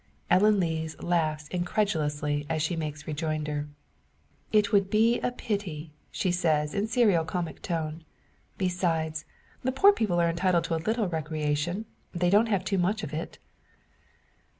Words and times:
Ellen 0.31 0.59
Lees 0.59 0.99
laughs 0.99 1.47
incredulously 1.49 2.47
as 2.49 2.63
she 2.63 2.75
makes 2.75 3.05
rejoinder. 3.05 3.67
"It 4.51 4.71
would 4.71 4.89
be 4.89 5.19
a 5.19 5.31
pity," 5.31 5.91
she 6.09 6.31
says, 6.31 6.73
in 6.73 6.87
serio 6.87 7.23
comic 7.23 7.61
tone. 7.61 8.03
"Besides, 8.57 9.25
the 9.63 9.71
poor 9.71 9.93
people 9.93 10.19
are 10.19 10.27
entitled 10.29 10.63
to 10.63 10.73
a 10.75 10.81
little 10.83 11.07
recreation. 11.07 11.85
They 12.15 12.31
don't 12.31 12.47
have 12.49 12.65
too 12.65 12.79
much 12.79 13.03
of 13.03 13.13
it." 13.13 13.37